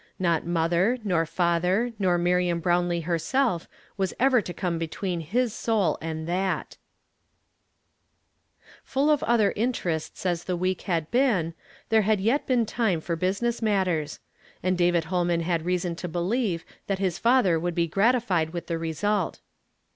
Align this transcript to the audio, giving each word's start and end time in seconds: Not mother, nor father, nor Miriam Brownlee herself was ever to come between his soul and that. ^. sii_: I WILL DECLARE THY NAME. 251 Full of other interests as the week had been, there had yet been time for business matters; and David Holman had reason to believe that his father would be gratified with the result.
Not 0.17 0.47
mother, 0.47 0.97
nor 1.03 1.27
father, 1.27 1.91
nor 1.99 2.17
Miriam 2.17 2.59
Brownlee 2.59 3.01
herself 3.01 3.67
was 3.97 4.15
ever 4.19 4.41
to 4.41 4.51
come 4.51 4.79
between 4.79 5.19
his 5.19 5.53
soul 5.53 5.99
and 6.01 6.27
that. 6.27 6.69
^. 6.71 6.75
sii_: 8.83 8.97
I 8.97 8.99
WILL 8.99 9.05
DECLARE 9.05 9.05
THY 9.05 9.05
NAME. 9.05 9.05
251 9.05 9.05
Full 9.05 9.09
of 9.11 9.23
other 9.23 9.51
interests 9.55 10.25
as 10.25 10.43
the 10.45 10.57
week 10.57 10.81
had 10.89 11.11
been, 11.11 11.53
there 11.89 12.01
had 12.01 12.19
yet 12.19 12.47
been 12.47 12.65
time 12.65 12.99
for 12.99 13.15
business 13.15 13.61
matters; 13.61 14.19
and 14.63 14.75
David 14.75 15.03
Holman 15.03 15.41
had 15.41 15.65
reason 15.65 15.95
to 15.97 16.07
believe 16.07 16.65
that 16.87 16.97
his 16.97 17.19
father 17.19 17.59
would 17.59 17.75
be 17.75 17.85
gratified 17.87 18.53
with 18.53 18.65
the 18.65 18.79
result. 18.79 19.39